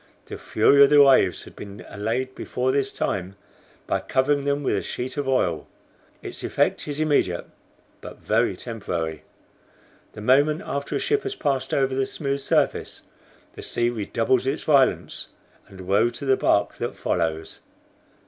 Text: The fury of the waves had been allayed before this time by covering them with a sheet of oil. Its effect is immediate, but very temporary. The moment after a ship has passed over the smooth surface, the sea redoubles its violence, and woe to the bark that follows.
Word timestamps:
The 0.25 0.39
fury 0.39 0.83
of 0.83 0.89
the 0.89 1.03
waves 1.03 1.43
had 1.43 1.55
been 1.55 1.85
allayed 1.87 2.33
before 2.33 2.71
this 2.71 2.91
time 2.91 3.35
by 3.85 3.99
covering 3.99 4.45
them 4.45 4.63
with 4.63 4.75
a 4.75 4.81
sheet 4.81 5.15
of 5.15 5.27
oil. 5.27 5.67
Its 6.23 6.43
effect 6.43 6.87
is 6.87 6.99
immediate, 6.99 7.45
but 8.01 8.17
very 8.17 8.57
temporary. 8.57 9.21
The 10.13 10.21
moment 10.21 10.63
after 10.65 10.95
a 10.95 10.99
ship 10.99 11.21
has 11.21 11.35
passed 11.35 11.71
over 11.71 11.93
the 11.93 12.07
smooth 12.07 12.39
surface, 12.39 13.03
the 13.53 13.61
sea 13.61 13.91
redoubles 13.91 14.47
its 14.47 14.63
violence, 14.63 15.27
and 15.67 15.81
woe 15.81 16.09
to 16.09 16.25
the 16.25 16.35
bark 16.35 16.77
that 16.77 16.95
follows. 16.97 17.59